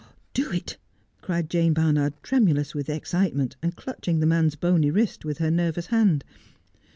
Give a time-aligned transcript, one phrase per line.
[0.33, 0.77] 'Do it,'
[1.21, 5.85] cried Jane Barnard, tremulous with excitement, and clutching the man's bonv wrist with her nervous
[5.93, 6.23] hand.